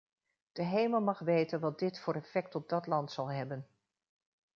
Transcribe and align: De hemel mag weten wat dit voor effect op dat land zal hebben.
De 0.51 0.63
hemel 0.63 1.01
mag 1.01 1.19
weten 1.19 1.59
wat 1.59 1.79
dit 1.79 1.99
voor 1.99 2.15
effect 2.15 2.55
op 2.55 2.69
dat 2.69 2.87
land 2.87 3.11
zal 3.11 3.31
hebben. 3.31 3.67